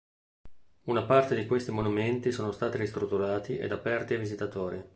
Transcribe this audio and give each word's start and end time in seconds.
Una 0.85 1.03
parte 1.05 1.35
di 1.35 1.45
questi 1.45 1.69
monumenti 1.69 2.31
sono 2.31 2.51
stati 2.51 2.75
ristrutturati 2.77 3.57
ed 3.59 3.71
aperti 3.71 4.13
ai 4.13 4.19
visitatori. 4.19 4.83